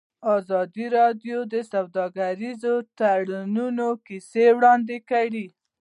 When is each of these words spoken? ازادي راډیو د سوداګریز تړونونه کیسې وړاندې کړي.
ازادي 0.35 0.85
راډیو 0.97 1.37
د 1.53 1.55
سوداګریز 1.71 2.61
تړونونه 2.99 3.85
کیسې 4.07 4.45
وړاندې 4.57 4.97
کړي. 5.09 5.45